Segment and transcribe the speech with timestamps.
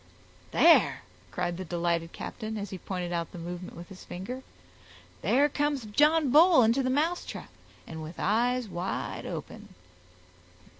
[0.49, 4.41] "There," cried the delighted captain, as he pointed out the movement with his finger,
[5.21, 7.51] "there comes John Bull into the mousetrap,
[7.85, 9.75] and with eyes wide open."